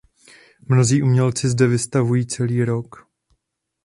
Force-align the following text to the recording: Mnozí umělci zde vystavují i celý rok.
Mnozí 0.69 1.03
umělci 1.03 1.49
zde 1.49 1.67
vystavují 1.67 2.21
i 2.21 2.25
celý 2.25 2.63
rok. 2.65 3.07